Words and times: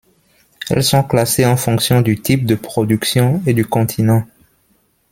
Elles 0.71 0.83
sont 0.83 1.03
classées 1.03 1.45
en 1.45 1.55
fonction 1.55 2.01
du 2.01 2.19
type 2.19 2.47
de 2.47 2.55
production 2.55 3.39
et 3.45 3.53
du 3.53 3.67
continent. 3.67 4.25